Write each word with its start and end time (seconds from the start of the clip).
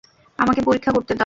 আমাকে 0.39 0.61
পরীক্ষা 0.61 0.91
করতে 0.91 1.13
দাও। 1.13 1.19